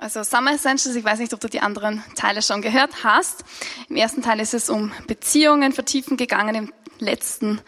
[0.00, 3.44] Also Summer Essentials, ich weiß nicht, ob du die anderen Teile schon gehört hast.
[3.90, 7.60] Im ersten Teil ist es um Beziehungen vertiefen gegangen, im letzten,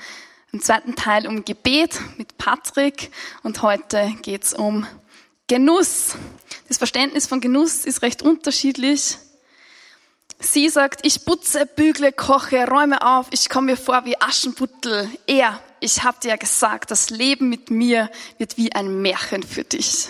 [0.50, 3.10] im zweiten Teil um Gebet mit Patrick
[3.42, 4.87] und heute geht's um
[5.46, 6.14] Genuss.
[6.68, 9.18] Das Verständnis von Genuss ist recht unterschiedlich.
[10.40, 15.06] Sie sagt, ich putze, bügle, koche, räume auf, ich komme mir vor wie Aschenputtel.
[15.26, 19.64] Er, ich habe dir ja gesagt, das Leben mit mir wird wie ein Märchen für
[19.64, 20.08] dich.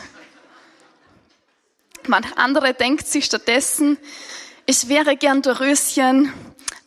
[2.09, 3.99] Manch andere denkt sich stattdessen,
[4.67, 6.33] ich wäre gern Doröschen,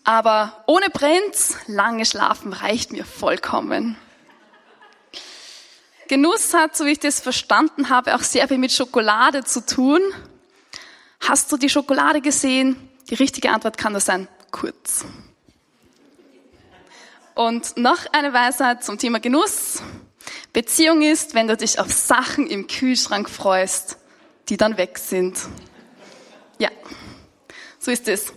[0.03, 3.97] aber ohne Prinz, lange schlafen reicht mir vollkommen.
[6.07, 9.99] Genuss hat, so wie ich das verstanden habe, auch sehr viel mit Schokolade zu tun.
[11.19, 12.89] Hast du die Schokolade gesehen?
[13.09, 15.05] Die richtige Antwort kann nur sein, kurz.
[17.33, 19.81] Und noch eine Weisheit zum Thema Genuss.
[20.53, 23.97] Beziehung ist, wenn du dich auf Sachen im Kühlschrank freust,
[24.49, 25.37] die dann weg sind.
[26.57, 26.69] Ja,
[27.79, 28.33] so ist es.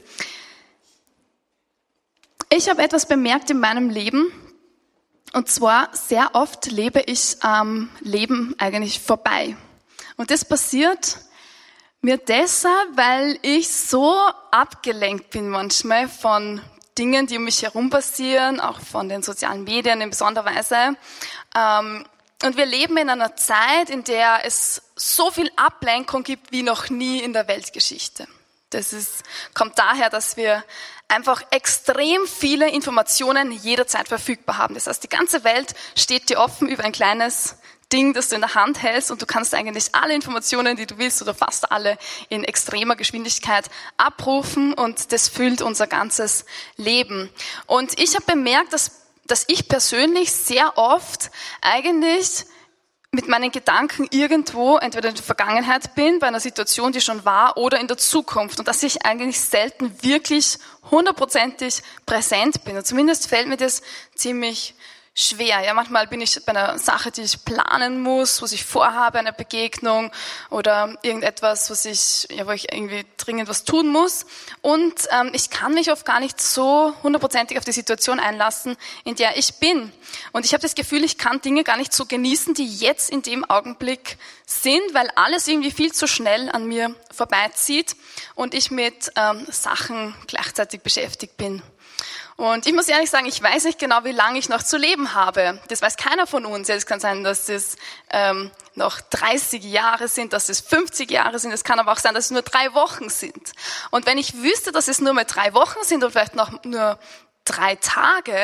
[2.50, 4.32] Ich habe etwas bemerkt in meinem Leben.
[5.34, 9.56] Und zwar sehr oft lebe ich am Leben eigentlich vorbei.
[10.16, 11.18] Und das passiert
[12.00, 14.14] mir deshalb, weil ich so
[14.50, 16.62] abgelenkt bin manchmal von
[16.96, 20.96] Dingen, die um mich herum passieren, auch von den sozialen Medien in besonderer Weise.
[21.54, 22.04] Ähm,
[22.42, 26.90] und wir leben in einer Zeit, in der es so viel Ablenkung gibt wie noch
[26.90, 28.26] nie in der Weltgeschichte.
[28.70, 29.22] Das ist,
[29.54, 30.62] kommt daher, dass wir
[31.08, 34.74] einfach extrem viele Informationen jederzeit verfügbar haben.
[34.74, 37.56] Das heißt, die ganze Welt steht dir offen über ein kleines
[37.90, 40.98] Ding, das du in der Hand hältst und du kannst eigentlich alle Informationen, die du
[40.98, 41.96] willst oder fast alle
[42.28, 46.44] in extremer Geschwindigkeit abrufen und das füllt unser ganzes
[46.76, 47.30] Leben.
[47.66, 48.90] Und ich habe bemerkt, dass,
[49.26, 51.30] dass ich persönlich sehr oft
[51.62, 52.44] eigentlich
[53.12, 57.56] mit meinen Gedanken irgendwo entweder in der Vergangenheit bin, bei einer Situation, die schon war,
[57.56, 58.58] oder in der Zukunft.
[58.58, 60.58] Und dass ich eigentlich selten wirklich
[60.90, 62.76] hundertprozentig präsent bin.
[62.76, 63.82] Und zumindest fällt mir das
[64.14, 64.74] ziemlich
[65.18, 65.62] schwer.
[65.64, 69.32] Ja, manchmal bin ich bei einer Sache, die ich planen muss, was ich vorhabe, eine
[69.32, 70.12] Begegnung
[70.48, 74.26] oder irgendetwas, was ich, ja, wo ich irgendwie dringend was tun muss.
[74.62, 79.16] Und ähm, ich kann mich oft gar nicht so hundertprozentig auf die Situation einlassen, in
[79.16, 79.92] der ich bin.
[80.32, 83.22] Und ich habe das Gefühl, ich kann Dinge gar nicht so genießen, die jetzt in
[83.22, 87.96] dem Augenblick sind, weil alles irgendwie viel zu schnell an mir vorbeizieht
[88.36, 91.62] und ich mit ähm, Sachen gleichzeitig beschäftigt bin.
[92.38, 95.12] Und ich muss ehrlich sagen, ich weiß nicht genau, wie lange ich noch zu leben
[95.12, 95.60] habe.
[95.66, 96.68] Das weiß keiner von uns.
[96.68, 97.76] Es kann sein, dass es
[98.10, 101.50] ähm, noch 30 Jahre sind, dass es 50 Jahre sind.
[101.50, 103.50] Es kann aber auch sein, dass es nur drei Wochen sind.
[103.90, 107.00] Und wenn ich wüsste, dass es nur mehr drei Wochen sind oder vielleicht noch nur
[107.44, 108.38] drei Tage,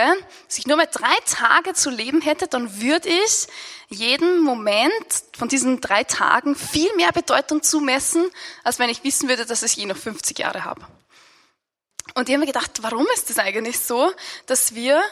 [0.48, 3.46] dass ich nur mehr drei Tage zu leben hätte, dann würde ich
[3.90, 5.06] jeden Moment
[5.38, 8.28] von diesen drei Tagen viel mehr Bedeutung zumessen,
[8.64, 10.84] als wenn ich wissen würde, dass ich je noch 50 Jahre habe.
[12.14, 14.12] Und ich habe mir gedacht, warum ist das eigentlich so,
[14.46, 15.02] dass wir,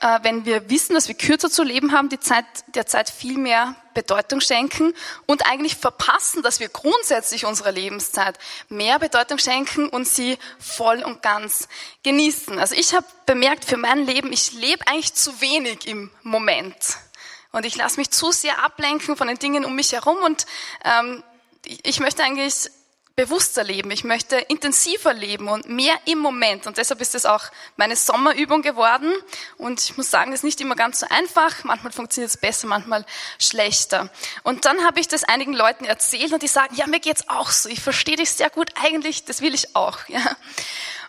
[0.00, 3.36] äh, wenn wir wissen, dass wir kürzer zu leben haben, die Zeit, der Zeit viel
[3.36, 4.94] mehr Bedeutung schenken
[5.26, 11.20] und eigentlich verpassen, dass wir grundsätzlich unserer Lebenszeit mehr Bedeutung schenken und sie voll und
[11.20, 11.66] ganz
[12.04, 12.56] genießen.
[12.60, 16.76] Also ich habe bemerkt für mein Leben, ich lebe eigentlich zu wenig im Moment.
[17.50, 20.46] Und ich lasse mich zu sehr ablenken von den Dingen um mich herum und
[20.84, 21.24] ähm,
[21.82, 22.70] ich möchte eigentlich
[23.14, 26.66] bewusster leben, ich möchte intensiver leben und mehr im Moment.
[26.66, 27.44] Und deshalb ist es auch
[27.76, 29.12] meine Sommerübung geworden.
[29.58, 31.64] Und ich muss sagen, es ist nicht immer ganz so einfach.
[31.64, 33.04] Manchmal funktioniert es besser, manchmal
[33.38, 34.08] schlechter.
[34.42, 37.50] Und dann habe ich das einigen Leuten erzählt und die sagen, ja, mir geht's auch
[37.50, 37.68] so.
[37.68, 38.70] Ich verstehe dich sehr gut.
[38.82, 39.98] Eigentlich, das will ich auch.
[40.12, 40.36] Ja.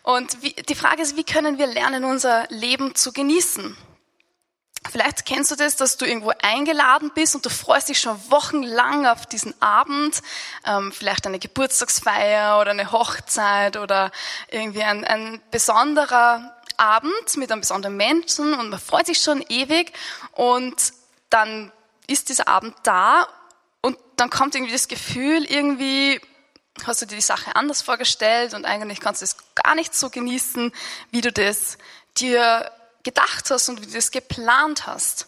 [0.02, 3.76] Und wie, die Frage ist, wie können wir lernen, unser Leben zu genießen?
[4.92, 9.06] Vielleicht kennst du das, dass du irgendwo eingeladen bist und du freust dich schon wochenlang
[9.06, 10.22] auf diesen Abend,
[10.66, 14.12] ähm, vielleicht eine Geburtstagsfeier oder eine Hochzeit oder
[14.50, 19.94] irgendwie ein, ein besonderer Abend mit einem besonderen Menschen und man freut sich schon ewig
[20.34, 20.76] und
[21.30, 21.72] dann
[22.08, 23.28] ist dieser Abend da
[23.82, 26.20] und dann kommt irgendwie das Gefühl, irgendwie
[26.86, 30.10] hast du dir die Sache anders vorgestellt und eigentlich kannst du es gar nicht so
[30.10, 30.74] genießen,
[31.12, 31.78] wie du das
[32.18, 32.70] dir
[33.04, 35.28] gedacht hast und wie du es geplant hast.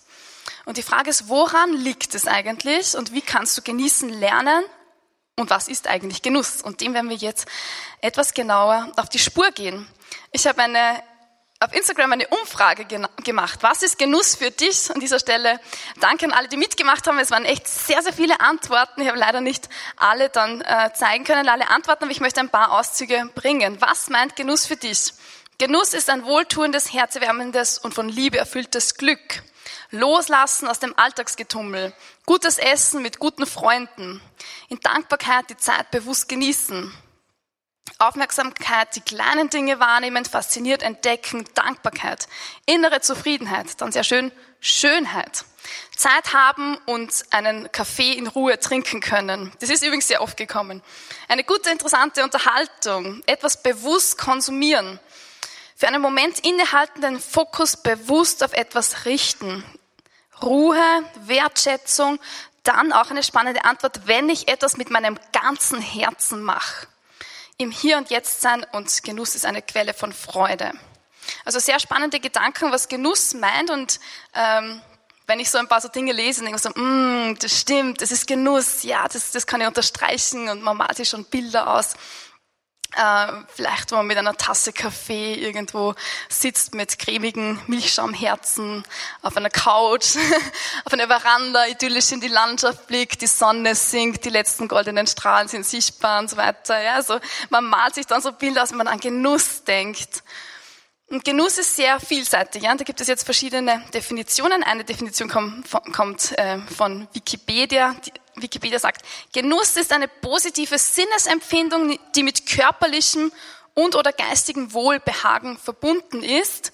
[0.66, 4.64] Und die Frage ist, woran liegt es eigentlich und wie kannst du genießen lernen
[5.36, 6.62] und was ist eigentlich Genuss?
[6.62, 7.48] Und dem werden wir jetzt
[8.02, 9.88] etwas genauer auf die Spur gehen.
[10.32, 11.04] Ich habe eine
[11.62, 12.86] auf Instagram eine Umfrage
[13.24, 13.60] gemacht.
[13.62, 14.94] Was ist Genuss für dich?
[14.94, 15.60] An dieser Stelle
[16.02, 17.18] danke an alle, die mitgemacht haben.
[17.18, 19.02] Es waren echt sehr, sehr viele Antworten.
[19.02, 22.50] Ich habe leider nicht alle dann äh, zeigen können, alle Antworten, aber ich möchte ein
[22.50, 23.80] paar Auszüge bringen.
[23.80, 25.14] Was meint Genuss für dich?
[25.58, 29.42] Genuss ist ein wohltuendes, herzerwärmendes und von Liebe erfülltes Glück.
[29.90, 31.94] Loslassen aus dem Alltagsgetummel.
[32.26, 34.22] Gutes Essen mit guten Freunden.
[34.68, 36.94] In Dankbarkeit die Zeit bewusst genießen.
[38.00, 42.28] Aufmerksamkeit, die kleinen Dinge wahrnehmen, fasziniert entdecken, Dankbarkeit,
[42.66, 45.46] innere Zufriedenheit, dann sehr schön Schönheit.
[45.96, 49.54] Zeit haben und einen Kaffee in Ruhe trinken können.
[49.62, 50.84] Das ist übrigens sehr oft gekommen.
[51.30, 55.00] Eine gute, interessante Unterhaltung, etwas bewusst konsumieren.
[55.78, 59.64] Für einen Moment innehalten, den Fokus bewusst auf etwas richten.
[60.42, 60.80] Ruhe,
[61.26, 62.18] Wertschätzung,
[62.64, 66.88] dann auch eine spannende Antwort, wenn ich etwas mit meinem ganzen Herzen mache.
[67.58, 70.72] Im Hier und Jetzt sein und Genuss ist eine Quelle von Freude.
[71.44, 74.00] Also sehr spannende Gedanken, was Genuss meint und
[74.34, 74.82] ähm,
[75.28, 78.12] wenn ich so ein paar so Dinge lese, denke ich so, mm, das stimmt, das
[78.12, 81.96] ist Genuss, ja, das, das kann ich unterstreichen und man malt sich schon Bilder aus.
[82.96, 85.96] Äh, vielleicht, wo man mit einer Tasse Kaffee irgendwo
[86.30, 88.84] sitzt mit cremigen Milchschaumherzen
[89.22, 90.16] auf einer Couch,
[90.86, 95.48] auf einer Veranda, idyllisch in die Landschaft blickt, die Sonne sinkt, die letzten goldenen Strahlen
[95.48, 96.82] sind sichtbar und so weiter.
[96.82, 100.24] Ja, also man malt sich dann so Bilder aus, wenn man an Genuss denkt.
[101.08, 102.64] Und Genuss ist sehr vielseitig.
[102.64, 102.74] Ja?
[102.76, 104.64] Da gibt es jetzt verschiedene Definitionen.
[104.64, 107.96] Eine Definition kommt, äh, von Wikipedia.
[108.36, 113.32] Wikipedia sagt, Genuss ist eine positive Sinnesempfindung, die mit körperlichem
[113.74, 116.72] und oder geistigem Wohlbehagen verbunden ist.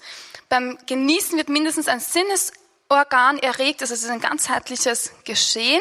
[0.48, 5.80] Beim Genießen wird mindestens ein Sinnesorgan erregt, es ist ein ganzheitliches Geschehen.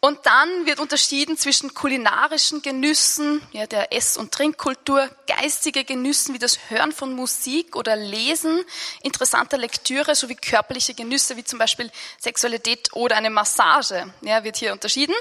[0.00, 6.38] Und dann wird unterschieden zwischen kulinarischen Genüssen, ja, der Ess- und Trinkkultur, geistige Genüssen wie
[6.38, 8.62] das Hören von Musik oder Lesen,
[9.02, 11.90] interessanter Lektüre sowie körperliche Genüsse wie zum Beispiel
[12.20, 15.16] Sexualität oder eine Massage, ja, wird hier unterschieden.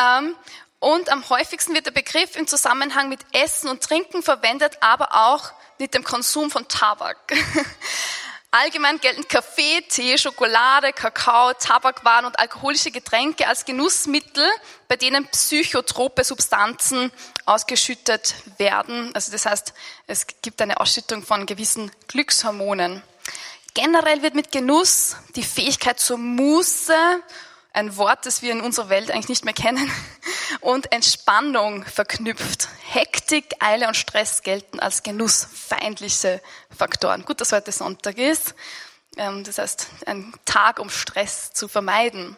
[0.00, 0.34] Ähm,
[0.80, 5.52] und am häufigsten wird der Begriff im Zusammenhang mit Essen und Trinken verwendet, aber auch
[5.78, 7.16] mit dem Konsum von Tabak.
[8.50, 14.48] Allgemein gelten Kaffee, Tee, Schokolade, Kakao, Tabakwaren und alkoholische Getränke als Genussmittel,
[14.88, 17.12] bei denen psychotrope Substanzen
[17.44, 19.14] ausgeschüttet werden.
[19.14, 19.74] Also das heißt,
[20.06, 23.02] es gibt eine Ausschüttung von gewissen Glückshormonen.
[23.74, 26.94] Generell wird mit Genuss die Fähigkeit zur Muße
[27.72, 29.90] ein Wort, das wir in unserer Welt eigentlich nicht mehr kennen,
[30.60, 32.68] und Entspannung verknüpft.
[32.86, 36.40] Hektik, Eile und Stress gelten als genussfeindliche
[36.76, 37.24] Faktoren.
[37.24, 38.54] Gut, dass heute Sonntag ist.
[39.16, 42.36] Ähm, das heißt, ein Tag, um Stress zu vermeiden.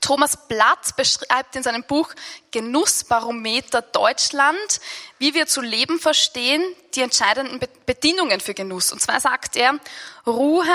[0.00, 2.12] Thomas Blatt beschreibt in seinem Buch
[2.50, 4.80] Genussbarometer Deutschland,
[5.18, 6.62] wie wir zu leben verstehen,
[6.94, 8.92] die entscheidenden Bedingungen für Genuss.
[8.92, 9.78] Und zwar sagt er,
[10.26, 10.66] Ruhe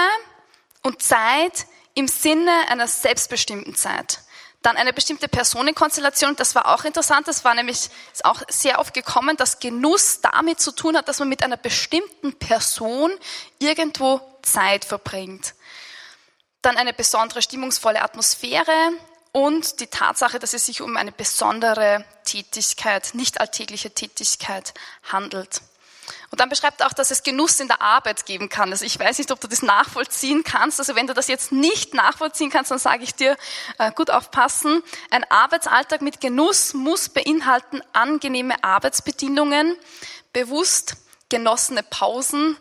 [0.81, 4.19] und Zeit im Sinne einer selbstbestimmten Zeit.
[4.61, 8.93] Dann eine bestimmte Personenkonstellation, das war auch interessant, das war nämlich ist auch sehr oft
[8.93, 13.11] gekommen, dass Genuss damit zu tun hat, dass man mit einer bestimmten Person
[13.57, 15.55] irgendwo Zeit verbringt.
[16.61, 18.91] Dann eine besondere stimmungsvolle Atmosphäre
[19.31, 24.75] und die Tatsache, dass es sich um eine besondere Tätigkeit, nicht alltägliche Tätigkeit
[25.11, 25.61] handelt.
[26.31, 28.71] Und dann beschreibt er auch, dass es Genuss in der Arbeit geben kann.
[28.71, 30.79] Also ich weiß nicht, ob du das nachvollziehen kannst.
[30.79, 33.35] Also wenn du das jetzt nicht nachvollziehen kannst, dann sage ich dir,
[33.77, 34.81] äh, gut aufpassen.
[35.09, 39.75] Ein Arbeitsalltag mit Genuss muss beinhalten angenehme Arbeitsbedingungen,
[40.31, 40.95] bewusst
[41.27, 42.57] genossene Pausen,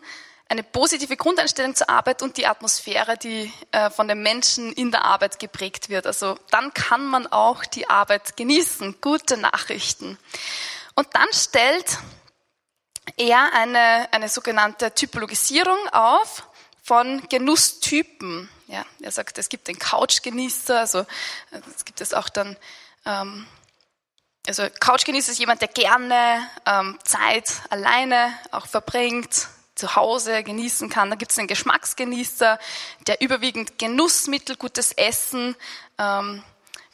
[0.49, 5.05] eine positive Grundeinstellung zur Arbeit und die Atmosphäre, die äh, von den Menschen in der
[5.05, 6.05] Arbeit geprägt wird.
[6.05, 8.99] Also dann kann man auch die Arbeit genießen.
[8.99, 10.17] Gute Nachrichten.
[10.93, 11.99] Und dann stellt
[13.17, 16.47] er eine, eine sogenannte Typologisierung auf
[16.83, 18.49] von Genusstypen.
[18.67, 21.05] Ja, er sagt, es gibt den Couchgenießer, also
[21.75, 22.57] es gibt es auch dann,
[23.05, 23.45] ähm,
[24.47, 31.09] also Couchgenießer ist jemand, der gerne ähm, Zeit alleine auch verbringt, zu Hause genießen kann.
[31.09, 32.59] Dann gibt es den Geschmacksgenießer,
[33.07, 35.55] der überwiegend Genussmittel, gutes Essen,
[35.97, 36.43] ähm,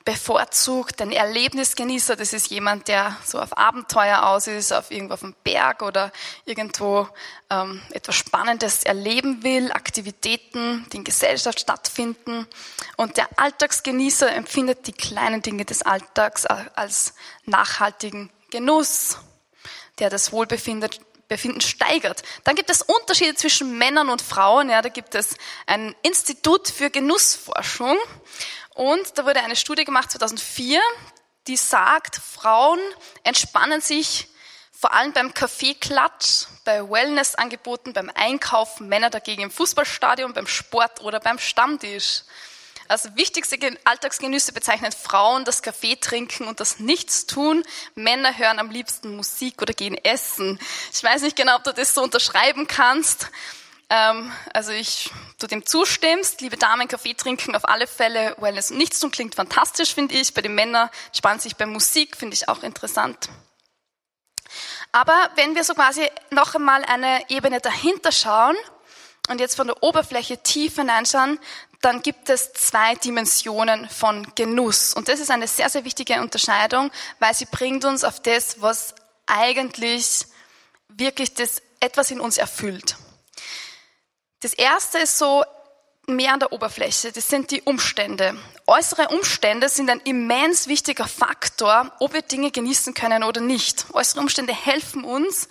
[0.08, 2.16] bevorzugt ein Erlebnisgenießer.
[2.16, 6.14] Das ist jemand, der so auf Abenteuer aus ist, auf irgendwo auf dem Berg oder
[6.46, 7.10] irgendwo
[7.50, 12.48] ähm, etwas Spannendes erleben will, Aktivitäten, die in Gesellschaft stattfinden.
[12.96, 19.18] Und der Alltagsgenießer empfindet die kleinen Dinge des Alltags als nachhaltigen Genuss,
[20.00, 20.90] der das Wohlbefinden
[21.28, 22.24] Befinden steigert.
[22.46, 24.70] Dann gibt es Unterschiede zwischen Männern und Frauen.
[24.70, 25.36] Ja, da gibt es
[25.66, 27.98] ein Institut für Genussforschung
[28.78, 30.80] und da wurde eine Studie gemacht 2004,
[31.48, 32.80] die sagt, Frauen
[33.24, 34.28] entspannen sich
[34.72, 41.20] vor allem beim Kaffeeklatsch, bei Wellnessangeboten, beim Einkaufen, Männer dagegen im Fußballstadion, beim Sport oder
[41.20, 42.22] beim Stammtisch.
[42.88, 47.64] Als wichtigste Alltagsgenüsse bezeichnen Frauen das Kaffee trinken und das Nichtstun.
[47.96, 50.60] Männer hören am liebsten Musik oder gehen essen.
[50.94, 53.32] Ich weiß nicht genau, ob du das so unterschreiben kannst.
[53.90, 58.78] Ähm, also ich, du dem zustimmst, liebe Damen, Kaffee trinken auf alle Fälle, Wellness und
[58.78, 60.34] nichts tun klingt fantastisch, finde ich.
[60.34, 63.30] Bei den Männern spannen sich bei Musik, finde ich auch interessant.
[64.92, 68.56] Aber wenn wir so quasi noch einmal eine Ebene dahinter schauen
[69.30, 71.40] und jetzt von der Oberfläche tief hineinschauen,
[71.82, 74.94] dann gibt es zwei Dimensionen von Genuss.
[74.94, 78.96] Und das ist eine sehr, sehr wichtige Unterscheidung, weil sie bringt uns auf das, was
[79.28, 80.26] eigentlich
[80.90, 82.96] wirklich das etwas in uns erfüllt.
[84.42, 85.44] Das erste ist so
[86.08, 87.12] mehr an der Oberfläche.
[87.12, 88.38] Das sind die Umstände.
[88.68, 93.88] Äußere Umstände sind ein immens wichtiger Faktor, ob wir Dinge genießen können oder nicht.
[93.94, 95.50] Äußere Umstände helfen uns,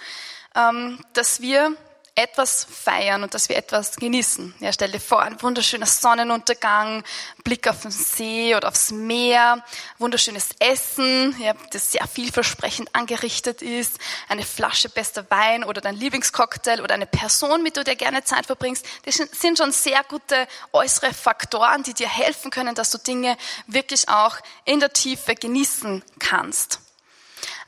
[0.54, 1.76] ähm, dass wir
[2.16, 4.54] etwas feiern und dass wir etwas genießen.
[4.60, 7.04] Ja, stell dir vor, ein wunderschöner Sonnenuntergang,
[7.44, 9.62] Blick auf den See oder aufs Meer,
[9.98, 16.80] wunderschönes Essen, ja, das sehr vielversprechend angerichtet ist, eine Flasche bester Wein oder dein Lieblingscocktail
[16.80, 18.86] oder eine Person, mit der du gerne Zeit verbringst.
[19.04, 24.08] Das sind schon sehr gute äußere Faktoren, die dir helfen können, dass du Dinge wirklich
[24.08, 26.80] auch in der Tiefe genießen kannst.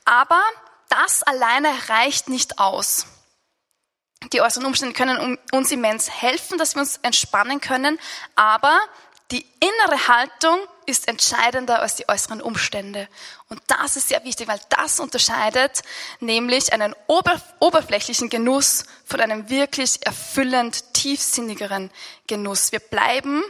[0.06, 0.40] Aber
[0.88, 3.06] das alleine reicht nicht aus.
[4.32, 7.98] Die äußeren Umstände können uns immens helfen, dass wir uns entspannen können,
[8.34, 8.78] aber
[9.30, 13.08] die innere Haltung ist entscheidender als die äußeren Umstände.
[13.50, 15.82] Und das ist sehr wichtig, weil das unterscheidet
[16.20, 21.90] nämlich einen oberflächlichen Genuss von einem wirklich erfüllend tiefsinnigeren
[22.26, 22.72] Genuss.
[22.72, 23.44] Wir bleiben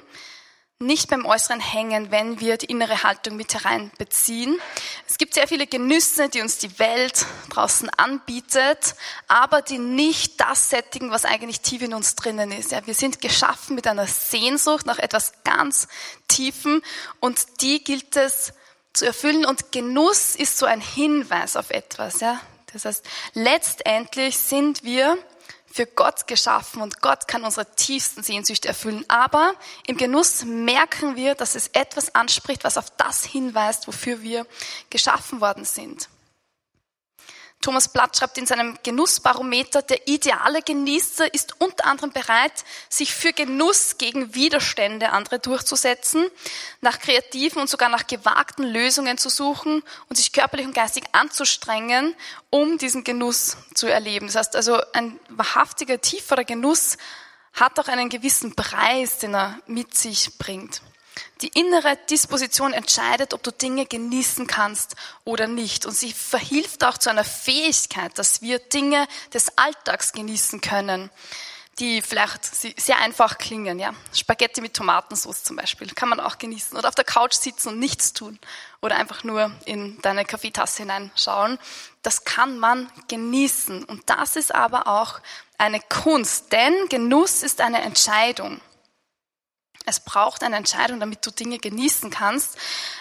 [0.81, 4.61] nicht beim Äußeren hängen, wenn wir die innere Haltung mit hereinbeziehen.
[5.09, 8.95] Es gibt sehr viele Genüsse, die uns die Welt draußen anbietet,
[9.27, 12.71] aber die nicht das sättigen, was eigentlich tief in uns drinnen ist.
[12.71, 15.89] Ja, wir sind geschaffen mit einer Sehnsucht nach etwas ganz
[16.29, 16.83] Tiefen
[17.19, 18.53] und die gilt es
[18.93, 22.21] zu erfüllen und Genuss ist so ein Hinweis auf etwas.
[22.21, 22.41] Ja.
[22.73, 23.05] Das heißt,
[23.35, 25.19] letztendlich sind wir
[25.79, 29.05] für Gott geschaffen und Gott kann unsere tiefsten Sehnsüchte erfüllen.
[29.07, 29.55] Aber
[29.87, 34.45] im Genuss merken wir, dass es etwas anspricht, was auf das hinweist, wofür wir
[34.91, 36.09] geschaffen worden sind.
[37.61, 42.53] Thomas Blatt schreibt in seinem Genussbarometer, der ideale Genießer ist unter anderem bereit,
[42.89, 46.27] sich für Genuss gegen Widerstände andere durchzusetzen,
[46.81, 52.15] nach kreativen und sogar nach gewagten Lösungen zu suchen und sich körperlich und geistig anzustrengen,
[52.51, 54.27] um diesen Genuss zu erleben.
[54.27, 56.97] Das heißt also, ein wahrhaftiger, tieferer Genuss
[57.55, 60.81] hat auch einen gewissen Preis, den er mit sich bringt.
[61.41, 65.87] Die innere Disposition entscheidet, ob du Dinge genießen kannst oder nicht.
[65.87, 71.11] Und sie verhilft auch zu einer Fähigkeit, dass wir Dinge des Alltags genießen können,
[71.79, 73.79] die vielleicht sehr einfach klingen.
[73.79, 73.95] Ja?
[74.13, 76.77] Spaghetti mit Tomatensauce zum Beispiel kann man auch genießen.
[76.77, 78.39] Oder auf der Couch sitzen und nichts tun.
[78.81, 81.59] Oder einfach nur in deine Kaffeetasse hineinschauen.
[82.03, 83.85] Das kann man genießen.
[83.85, 85.21] Und das ist aber auch
[85.59, 88.61] eine Kunst, denn Genuss ist eine Entscheidung.
[89.89, 92.59] Es braucht eine Entscheidung, damit du Dinge genießen kannst.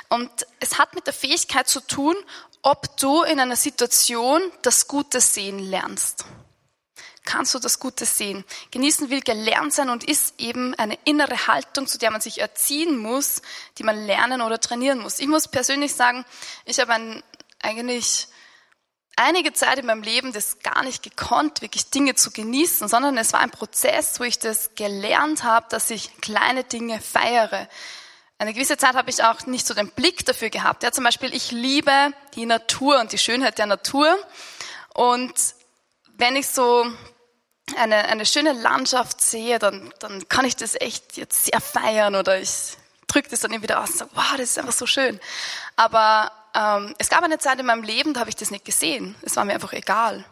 [0.07, 0.29] Und
[0.61, 2.15] es hat mit der Fähigkeit zu tun,
[2.61, 6.23] ob du in einer Situation das Gute sehen lernst.
[7.25, 8.45] Kannst du das Gute sehen?
[8.71, 12.97] Genießen will gelernt sein und ist eben eine innere Haltung, zu der man sich erziehen
[12.97, 13.41] muss,
[13.77, 15.19] die man lernen oder trainieren muss.
[15.19, 16.23] Ich muss persönlich sagen,
[16.63, 17.21] ich habe ein
[17.59, 18.29] eigentlich
[19.17, 23.33] einige Zeit in meinem Leben das gar nicht gekonnt, wirklich Dinge zu genießen, sondern es
[23.33, 27.67] war ein Prozess, wo ich das gelernt habe, dass ich kleine Dinge feiere.
[28.39, 30.83] Eine gewisse Zeit habe ich auch nicht so den Blick dafür gehabt.
[30.83, 34.15] Ja, zum Beispiel, ich liebe die Natur und die Schönheit der Natur.
[34.93, 35.33] Und
[36.17, 36.85] wenn ich so
[37.75, 42.39] eine, eine schöne Landschaft sehe, dann, dann kann ich das echt jetzt sehr feiern oder
[42.39, 45.19] ich drücke das dann immer wieder aus und sage, wow, das ist einfach so schön.
[45.75, 49.15] Aber ähm, es gab eine Zeit in meinem Leben, da habe ich das nicht gesehen.
[49.21, 50.25] Es war mir einfach egal.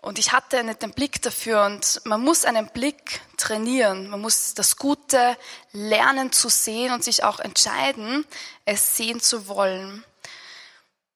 [0.00, 1.64] Und ich hatte nicht den Blick dafür.
[1.64, 4.10] Und man muss einen Blick trainieren.
[4.10, 5.36] Man muss das Gute
[5.70, 8.26] lernen zu sehen und sich auch entscheiden,
[8.64, 10.04] es sehen zu wollen.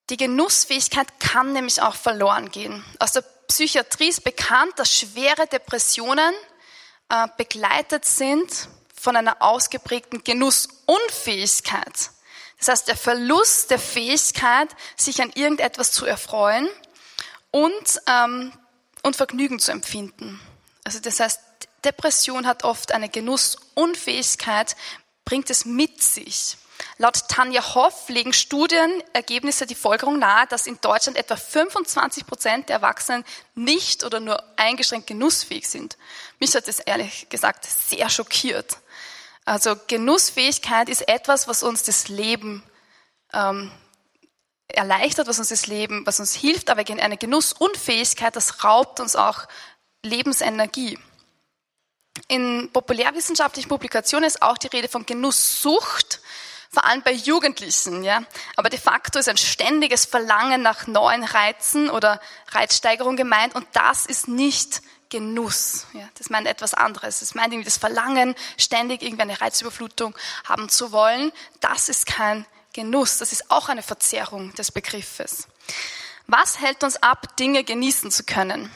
[0.08, 2.84] Die Genussfähigkeit kann nämlich auch verloren gehen.
[3.00, 6.32] Aus der Psychiatrie ist bekannt, dass schwere Depressionen
[7.08, 12.10] äh, begleitet sind von einer ausgeprägten Genussunfähigkeit.
[12.58, 16.68] Das heißt, der Verlust der Fähigkeit, sich an irgendetwas zu erfreuen
[17.50, 18.52] und, ähm,
[19.02, 20.40] und Vergnügen zu empfinden.
[20.84, 21.40] Also das heißt,
[21.84, 24.76] Depression hat oft eine Genussunfähigkeit,
[25.25, 26.56] bringt es mit sich.
[26.98, 32.76] Laut Tanja Hoff legen Studienergebnisse die Folgerung nahe, dass in Deutschland etwa 25 Prozent der
[32.76, 35.96] Erwachsenen nicht oder nur eingeschränkt genussfähig sind.
[36.38, 38.78] Mich hat das ehrlich gesagt sehr schockiert.
[39.46, 42.64] Also Genussfähigkeit ist etwas, was uns das Leben
[43.32, 43.70] ähm,
[44.66, 49.46] erleichtert, was uns das Leben, was uns hilft, aber eine Genussunfähigkeit, das raubt uns auch
[50.04, 50.98] Lebensenergie.
[52.28, 56.20] in populärwissenschaftlichen Publikationen ist auch die Rede von Genusssucht,
[56.70, 58.02] vor allem bei Jugendlichen.
[58.02, 58.24] Ja.
[58.56, 64.06] Aber de facto ist ein ständiges Verlangen nach neuen Reizen oder Reizsteigerung gemeint und das
[64.06, 64.82] ist nicht
[65.16, 65.87] Genuss.
[65.94, 67.20] Ja, das meint etwas anderes.
[67.20, 71.32] Das meint irgendwie das Verlangen, ständig irgendwie eine Reizüberflutung haben zu wollen.
[71.61, 72.44] Das ist kein
[72.75, 73.16] Genuss.
[73.16, 75.49] Das ist auch eine Verzerrung des Begriffes.
[76.26, 78.70] Was hält uns ab, Dinge genießen zu können?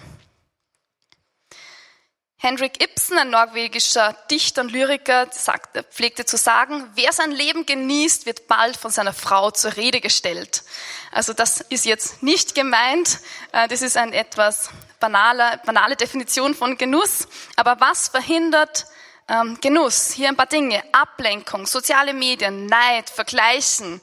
[2.43, 8.25] Henrik Ibsen, ein norwegischer Dichter und Lyriker, sagte, pflegte zu sagen, wer sein Leben genießt,
[8.25, 10.65] wird bald von seiner Frau zur Rede gestellt.
[11.13, 13.19] Also das ist jetzt nicht gemeint,
[13.53, 14.71] äh, das ist eine etwas
[15.01, 17.29] banale, banale Definition von Genuss.
[17.57, 18.87] Aber was verhindert
[19.29, 20.11] ähm, Genuss?
[20.13, 20.83] Hier ein paar Dinge.
[20.93, 24.01] Ablenkung, soziale Medien, Neid, Vergleichen,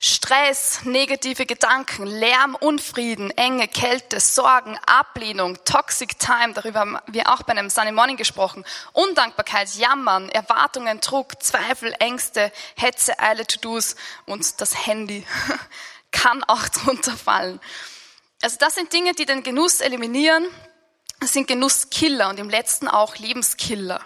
[0.00, 7.42] Stress, negative Gedanken, Lärm, Unfrieden, Enge, Kälte, Sorgen, Ablehnung, Toxic Time, darüber haben wir auch
[7.42, 14.60] bei einem Sunny Morning gesprochen, Undankbarkeit, Jammern, Erwartungen, Druck, Zweifel, Ängste, Hetze, Eile, To-Dos und
[14.60, 15.26] das Handy
[16.12, 17.58] kann auch drunter fallen.
[18.40, 20.46] Also das sind Dinge, die den Genuss eliminieren.
[21.18, 24.00] Das sind Genusskiller und im letzten auch Lebenskiller.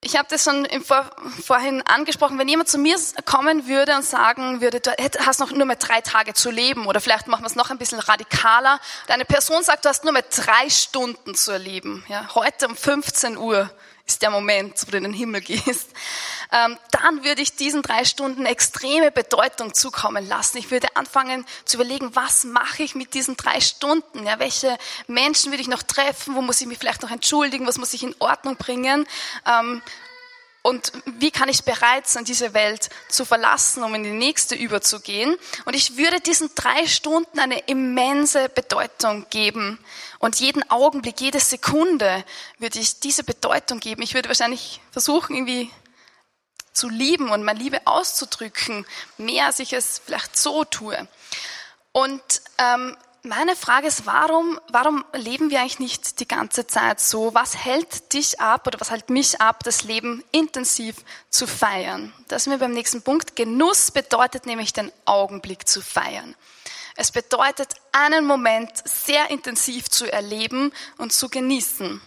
[0.00, 1.10] Ich habe das schon im Vor
[1.44, 4.92] vorhin angesprochen, wenn jemand zu mir kommen würde und sagen würde, du
[5.26, 7.78] hast noch nur mehr drei Tage zu leben oder vielleicht machen wir es noch ein
[7.78, 8.78] bisschen radikaler.
[9.08, 12.04] Deine Person sagt, du hast nur mehr drei Stunden zu erleben.
[12.08, 13.68] Ja, heute um 15 Uhr
[14.06, 15.90] ist der Moment, wo du in den Himmel gehst,
[16.50, 20.58] dann würde ich diesen drei Stunden extreme Bedeutung zukommen lassen.
[20.58, 24.26] Ich würde anfangen zu überlegen, was mache ich mit diesen drei Stunden?
[24.26, 26.34] Ja, welche Menschen würde ich noch treffen?
[26.34, 27.66] Wo muss ich mich vielleicht noch entschuldigen?
[27.66, 29.06] Was muss ich in Ordnung bringen?
[29.46, 29.82] Ähm,
[30.62, 35.36] und wie kann ich bereit sein, diese Welt zu verlassen, um in die nächste überzugehen?
[35.64, 39.78] Und ich würde diesen drei Stunden eine immense Bedeutung geben.
[40.18, 42.24] Und jeden Augenblick, jede Sekunde
[42.58, 44.02] würde ich diese Bedeutung geben.
[44.02, 45.70] Ich würde wahrscheinlich versuchen, irgendwie
[46.78, 51.08] zu lieben und meine Liebe auszudrücken, mehr als ich es vielleicht so tue.
[51.92, 52.22] Und
[52.58, 57.34] ähm, meine Frage ist, warum, warum leben wir eigentlich nicht die ganze Zeit so?
[57.34, 60.96] Was hält dich ab oder was hält mich ab, das Leben intensiv
[61.28, 62.12] zu feiern?
[62.28, 63.36] Das sind wir beim nächsten Punkt.
[63.36, 66.36] Genuss bedeutet nämlich den Augenblick zu feiern.
[66.94, 72.00] Es bedeutet, einen Moment sehr intensiv zu erleben und zu genießen.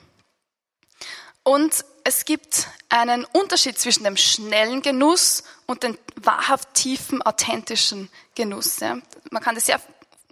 [1.43, 8.79] Und es gibt einen Unterschied zwischen dem schnellen Genuss und dem wahrhaft tiefen, authentischen Genuss.
[8.79, 8.97] Ja.
[9.29, 9.79] Man kann das sehr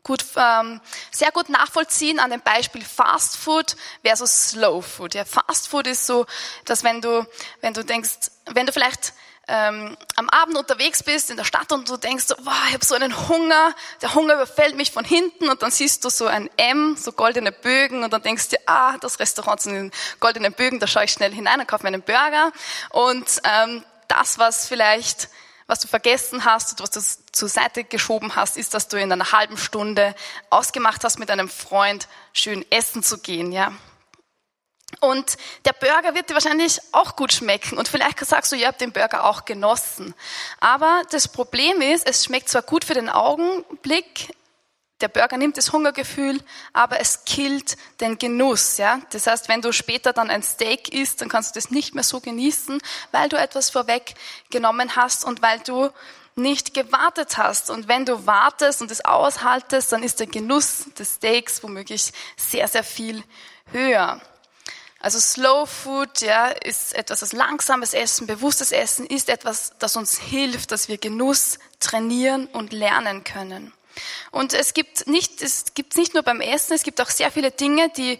[0.03, 5.13] gut, ähm, sehr gut nachvollziehen an dem Beispiel Fast Food versus Slow Food.
[5.13, 6.25] Ja, Fast Food ist so,
[6.65, 7.25] dass wenn du,
[7.61, 9.13] wenn du denkst, wenn du vielleicht
[9.49, 12.85] ähm, am Abend unterwegs bist in der Stadt und du denkst, so, wow, ich habe
[12.85, 16.49] so einen Hunger, der Hunger überfällt mich von hinten und dann siehst du so ein
[16.57, 20.87] M, so goldene Bögen und dann denkst du, ah, das Restaurant sind goldene Bögen, da
[20.87, 22.51] schaue ich schnell hinein und kaufe mir einen Burger
[22.91, 25.29] und ähm, das, was vielleicht
[25.69, 26.99] was du vergessen hast und was du
[27.31, 30.15] zur Seite geschoben hast, ist, dass du in einer halben Stunde
[30.49, 33.71] ausgemacht hast, mit einem Freund schön essen zu gehen, ja.
[34.99, 37.77] Und der Burger wird dir wahrscheinlich auch gut schmecken.
[37.77, 40.13] Und vielleicht sagst du, ihr habt den Burger auch genossen.
[40.59, 44.33] Aber das Problem ist, es schmeckt zwar gut für den Augenblick,
[45.01, 46.41] der Burger nimmt das Hungergefühl,
[46.73, 48.77] aber es killt den Genuss.
[48.77, 48.99] Ja?
[49.11, 52.03] Das heißt, wenn du später dann ein Steak isst, dann kannst du das nicht mehr
[52.03, 55.89] so genießen, weil du etwas vorweggenommen hast und weil du
[56.35, 57.69] nicht gewartet hast.
[57.69, 62.67] Und wenn du wartest und es aushaltest, dann ist der Genuss des Steaks womöglich sehr,
[62.67, 63.23] sehr viel
[63.71, 64.21] höher.
[64.99, 70.19] Also Slow Food ja, ist etwas, das langsames Essen, bewusstes Essen ist etwas, das uns
[70.19, 73.73] hilft, dass wir Genuss trainieren und lernen können.
[74.31, 77.51] Und es gibt nicht, es gibt nicht nur beim Essen, es gibt auch sehr viele
[77.51, 78.19] Dinge, die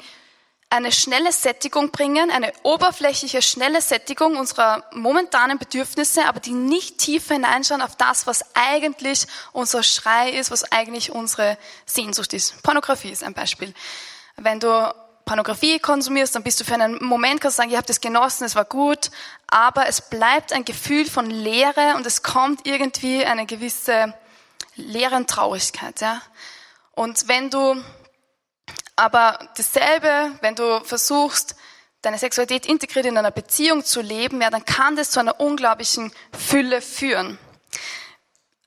[0.69, 7.33] eine schnelle Sättigung bringen, eine oberflächliche, schnelle Sättigung unserer momentanen Bedürfnisse, aber die nicht tiefer
[7.33, 12.61] hineinschauen auf das, was eigentlich unser Schrei ist, was eigentlich unsere Sehnsucht ist.
[12.61, 13.73] Pornografie ist ein Beispiel.
[14.37, 14.93] Wenn du
[15.29, 18.45] Pornografie konsumierst, dann bist du für einen Moment, kannst du sagen, ihr habt es genossen,
[18.45, 19.11] es war gut,
[19.45, 24.15] aber es bleibt ein Gefühl von Leere und es kommt irgendwie eine gewisse
[24.75, 26.19] Leere und Traurigkeit, ja.
[26.93, 27.75] Und wenn du
[28.95, 31.55] aber dasselbe, wenn du versuchst,
[32.01, 36.11] deine Sexualität integriert in einer Beziehung zu leben, ja, dann kann das zu einer unglaublichen
[36.35, 37.37] Fülle führen.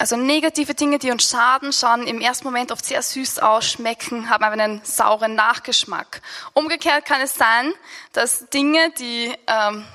[0.03, 4.29] Also negative Dinge, die uns schaden, schauen im ersten Moment oft sehr süß aus, schmecken,
[4.29, 6.23] haben aber einen sauren Nachgeschmack.
[6.55, 7.73] Umgekehrt kann es sein,
[8.13, 9.87] dass Dinge, die, ähm,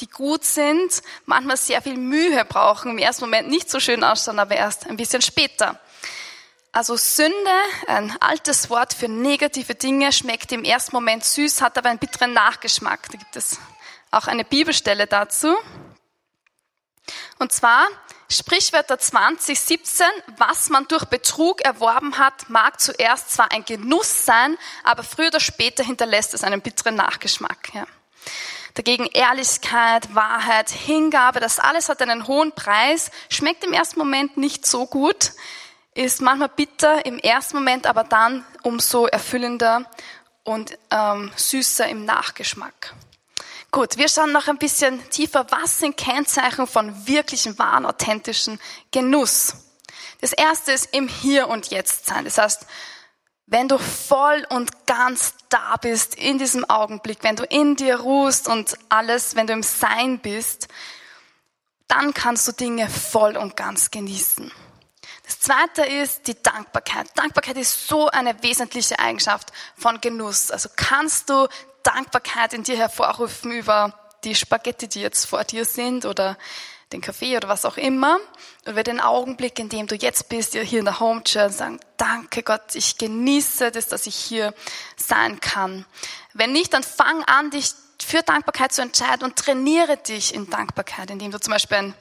[0.00, 4.38] die gut sind, manchmal sehr viel Mühe brauchen, im ersten Moment nicht so schön ausschauen,
[4.38, 5.78] aber erst ein bisschen später.
[6.72, 7.34] Also Sünde,
[7.86, 12.32] ein altes Wort für negative Dinge, schmeckt im ersten Moment süß, hat aber einen bitteren
[12.32, 13.10] Nachgeschmack.
[13.12, 13.58] Da gibt es
[14.10, 15.54] auch eine Bibelstelle dazu.
[17.38, 17.86] Und zwar
[18.28, 20.06] Sprichwörter 2017,
[20.38, 25.40] was man durch Betrug erworben hat, mag zuerst zwar ein Genuss sein, aber früher oder
[25.40, 27.74] später hinterlässt es einen bitteren Nachgeschmack.
[27.74, 27.86] Ja.
[28.74, 34.66] Dagegen Ehrlichkeit, Wahrheit, Hingabe, das alles hat einen hohen Preis, schmeckt im ersten Moment nicht
[34.66, 35.32] so gut,
[35.94, 39.88] ist manchmal bitter im ersten Moment, aber dann umso erfüllender
[40.42, 42.94] und ähm, süßer im Nachgeschmack.
[43.74, 48.60] Gut, wir schauen noch ein bisschen tiefer, was sind Kennzeichen von wirklichen, wahren, authentischen
[48.92, 49.54] Genuss.
[50.20, 52.24] Das erste ist im Hier und Jetzt sein.
[52.24, 52.66] Das heißt,
[53.46, 58.46] wenn du voll und ganz da bist in diesem Augenblick, wenn du in dir ruhst
[58.46, 60.68] und alles, wenn du im Sein bist,
[61.88, 64.52] dann kannst du Dinge voll und ganz genießen.
[65.24, 67.08] Das zweite ist die Dankbarkeit.
[67.16, 70.52] Dankbarkeit ist so eine wesentliche Eigenschaft von Genuss.
[70.52, 71.48] Also kannst du
[71.84, 73.94] Dankbarkeit in dir hervorrufen über
[74.24, 76.36] die Spaghetti, die jetzt vor dir sind oder
[76.92, 78.18] den Kaffee oder was auch immer.
[78.66, 82.42] Über den Augenblick, in dem du jetzt bist, hier in der Home Church, sagen, danke
[82.42, 84.54] Gott, ich genieße das, dass ich hier
[84.96, 85.84] sein kann.
[86.32, 91.10] Wenn nicht, dann fang an, dich für Dankbarkeit zu entscheiden und trainiere dich in Dankbarkeit,
[91.10, 91.94] indem du zum Beispiel ein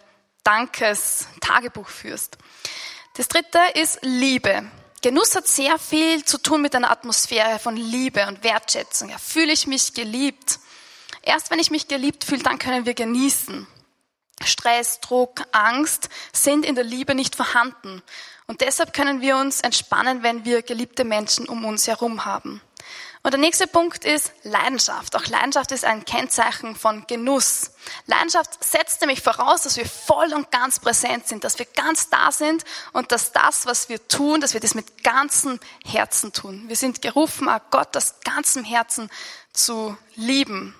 [0.43, 2.38] Dankes-Tagebuch führst.
[3.15, 4.63] Das dritte ist Liebe.
[5.03, 9.09] Genuss hat sehr viel zu tun mit einer Atmosphäre von Liebe und Wertschätzung.
[9.09, 10.59] Ja, fühle ich mich geliebt?
[11.21, 13.67] Erst wenn ich mich geliebt fühle, dann können wir genießen.
[14.45, 18.01] Stress, Druck, Angst sind in der Liebe nicht vorhanden.
[18.47, 22.61] Und deshalb können wir uns entspannen, wenn wir geliebte Menschen um uns herum haben.
[23.25, 25.15] Und der nächste Punkt ist Leidenschaft.
[25.15, 27.71] Auch Leidenschaft ist ein Kennzeichen von Genuss.
[28.05, 32.33] Leidenschaft setzt nämlich voraus, dass wir voll und ganz präsent sind, dass wir ganz da
[32.33, 36.67] sind und dass das, was wir tun, dass wir das mit ganzem Herzen tun.
[36.67, 39.09] Wir sind gerufen, Gott aus ganzem Herzen
[39.53, 40.75] zu lieben.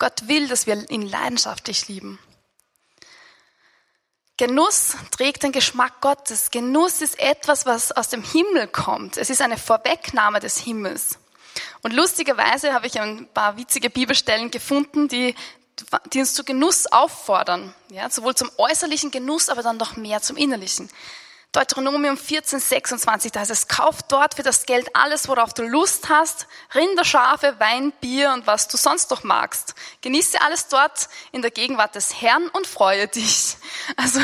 [0.00, 2.18] Gott will, dass wir ihn leidenschaftlich lieben.
[4.36, 6.50] Genuss trägt den Geschmack Gottes.
[6.50, 9.16] Genuss ist etwas, was aus dem Himmel kommt.
[9.16, 11.20] Es ist eine Vorwegnahme des Himmels.
[11.82, 15.34] Und lustigerweise habe ich ein paar witzige Bibelstellen gefunden, die,
[16.12, 17.74] die uns zu Genuss auffordern.
[17.90, 20.88] Ja, sowohl zum äußerlichen Genuss, aber dann noch mehr zum innerlichen.
[21.54, 26.08] Deuteronomium 14, 26, da heißt es, kauf dort für das Geld alles, worauf du Lust
[26.08, 29.76] hast, Rinder, Schafe, Wein, Bier und was du sonst noch magst.
[30.00, 33.56] Genieße alles dort in der Gegenwart des Herrn und freue dich.
[33.96, 34.18] Also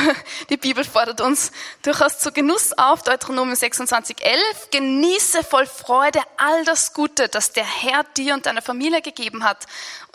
[0.49, 1.51] die Bibel fordert uns
[1.83, 7.65] durchaus zu Genuss auf, Deuteronomium 26, 11, genieße voll Freude all das Gute, das der
[7.65, 9.67] Herr dir und deiner Familie gegeben hat,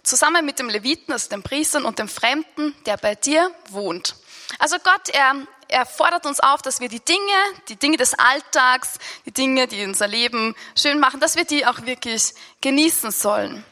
[0.02, 4.16] zusammen mit dem Leviten, also dem Priestern und dem Fremden, der bei dir wohnt.
[4.58, 7.20] Also Gott, er er fordert uns auf, dass wir die Dinge,
[7.68, 11.82] die Dinge des Alltags, die Dinge, die unser Leben schön machen, dass wir die auch
[11.82, 13.64] wirklich genießen sollen.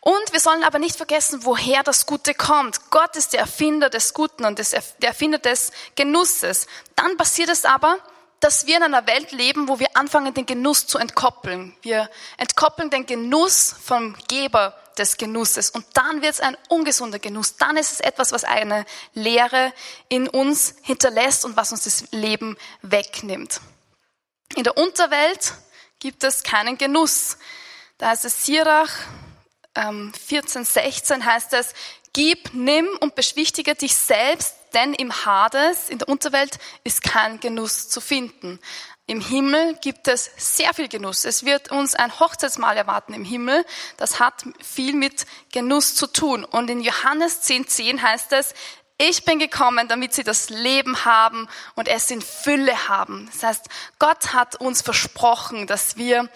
[0.00, 2.90] Und wir sollen aber nicht vergessen, woher das Gute kommt.
[2.90, 6.68] Gott ist der Erfinder des Guten und der Erfinder des Genusses.
[6.94, 7.98] Dann passiert es aber,
[8.38, 11.74] dass wir in einer Welt leben, wo wir anfangen, den Genuss zu entkoppeln.
[11.82, 15.70] Wir entkoppeln den Genuss vom Geber des Genusses.
[15.70, 17.56] Und dann wird es ein ungesunder Genuss.
[17.56, 19.72] Dann ist es etwas, was eine Leere
[20.08, 23.60] in uns hinterlässt und was uns das Leben wegnimmt.
[24.54, 25.54] In der Unterwelt
[25.98, 27.38] gibt es keinen Genuss.
[27.98, 28.90] Da heißt es Sirach
[29.76, 31.74] ähm, 14, 16 heißt es,
[32.12, 37.88] gib, nimm und beschwichtige dich selbst, denn im Hades, in der Unterwelt, ist kein Genuss
[37.88, 38.58] zu finden.
[39.08, 41.24] Im Himmel gibt es sehr viel Genuss.
[41.24, 43.64] Es wird uns ein Hochzeitsmahl erwarten im Himmel.
[43.96, 46.44] Das hat viel mit Genuss zu tun.
[46.44, 48.54] Und in Johannes 10,10 10 heißt es,
[48.98, 53.28] ich bin gekommen, damit sie das Leben haben und es in Fülle haben.
[53.32, 53.68] Das heißt,
[54.00, 56.28] Gott hat uns versprochen, dass wir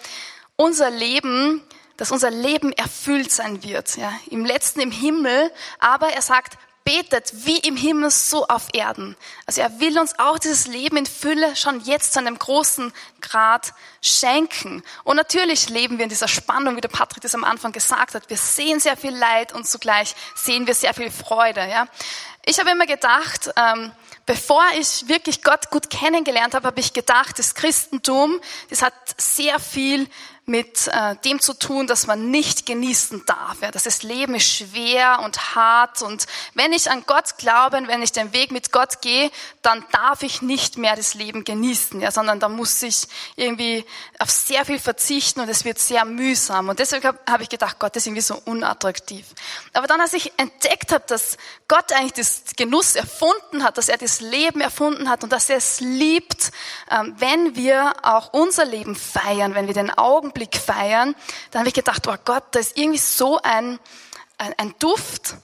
[0.55, 1.61] unser Leben,
[1.97, 3.97] dass unser Leben erfüllt sein wird.
[3.97, 5.51] Ja, Im letzten im Himmel.
[5.79, 9.15] Aber er sagt, betet wie im Himmel so auf Erden.
[9.45, 12.91] Also er will uns auch dieses Leben in Fülle schon jetzt zu einem großen
[13.21, 14.83] Grad schenken.
[15.03, 18.29] Und natürlich leben wir in dieser Spannung, wie der Patrick das am Anfang gesagt hat.
[18.29, 21.67] Wir sehen sehr viel Leid und zugleich sehen wir sehr viel Freude.
[21.67, 21.87] Ja?
[22.45, 23.91] Ich habe immer gedacht, ähm,
[24.25, 28.39] bevor ich wirklich Gott gut kennengelernt habe, habe ich gedacht, das Christentum,
[28.69, 30.07] das hat sehr viel
[30.51, 33.61] mit äh, dem zu tun, dass man nicht genießen darf.
[33.61, 38.03] Ja, dass das Leben ist schwer und hart und wenn ich an Gott glaube, wenn
[38.03, 42.11] ich den Weg mit Gott gehe, dann darf ich nicht mehr das Leben genießen, ja,
[42.11, 43.85] sondern da muss ich irgendwie
[44.19, 46.69] auf sehr viel verzichten und es wird sehr mühsam.
[46.69, 49.25] Und deswegen habe hab ich gedacht, Gott ist irgendwie so unattraktiv.
[49.73, 51.37] Aber dann, als ich entdeckt habe, dass
[51.67, 55.57] Gott eigentlich das Genuss erfunden hat, dass er das Leben erfunden hat und dass er
[55.57, 56.51] es liebt,
[56.89, 59.89] ähm, wenn wir auch unser Leben feiern, wenn wir den
[60.41, 61.15] Augenblick feiern,
[61.51, 63.79] dann habe ich gedacht, oh Gott, da ist irgendwie so ein,
[64.37, 65.35] ein, ein Duft,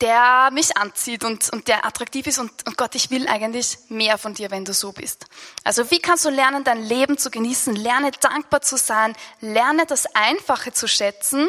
[0.00, 4.16] der mich anzieht und, und der attraktiv ist und, und Gott, ich will eigentlich mehr
[4.16, 5.26] von dir, wenn du so bist.
[5.64, 7.74] Also wie kannst du lernen, dein Leben zu genießen?
[7.74, 11.48] Lerne dankbar zu sein, lerne das Einfache zu schätzen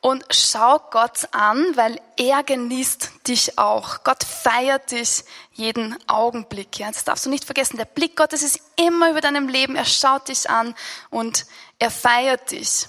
[0.00, 4.02] und schau Gott an, weil er genießt dich auch.
[4.04, 6.78] Gott feiert dich jeden Augenblick.
[6.78, 7.76] Ja, das darfst du nicht vergessen.
[7.76, 9.76] Der Blick Gottes ist immer über deinem Leben.
[9.76, 10.74] Er schaut dich an
[11.10, 11.44] und
[11.78, 12.86] er feiert dich.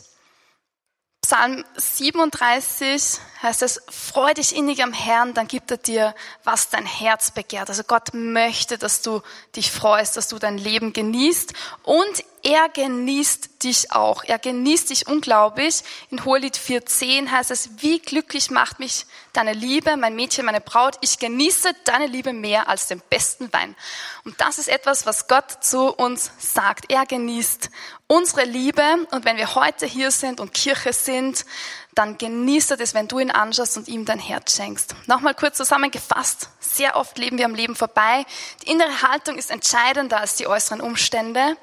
[1.21, 6.86] Psalm 37 heißt es, freu dich innig am Herrn, dann gibt er dir, was dein
[6.86, 7.69] Herz begehrt.
[7.69, 9.21] Also Gott möchte, dass du
[9.55, 11.53] dich freust, dass du dein Leben genießt
[11.84, 14.23] und er genießt dich auch.
[14.23, 15.84] Er genießt dich unglaublich.
[16.10, 20.97] In Hohelied 4.10 heißt es, wie glücklich macht mich deine Liebe, mein Mädchen, meine Braut.
[21.01, 23.75] Ich genieße deine Liebe mehr als den besten Wein.
[24.23, 26.91] Und das ist etwas, was Gott zu uns sagt.
[26.91, 27.69] Er genießt
[28.08, 28.84] unsere Liebe.
[29.12, 31.45] Und wenn wir heute hier sind und Kirche sind,
[31.93, 34.95] dann genießt er das, wenn du ihn anschaust und ihm dein Herz schenkst.
[35.08, 36.49] Nochmal kurz zusammengefasst.
[36.60, 38.25] Sehr oft leben wir am Leben vorbei.
[38.63, 41.58] Die innere Haltung ist entscheidender als die äußeren Umstände.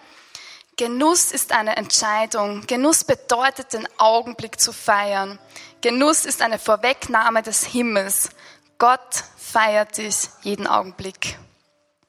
[0.79, 2.65] Genuss ist eine Entscheidung.
[2.69, 5.41] Genuss bedeutet, den Augenblick zu feiern.
[5.81, 8.31] Genuss ist eine Vorwegnahme des Himmels.
[8.79, 11.37] Gott feiert dich jeden Augenblick.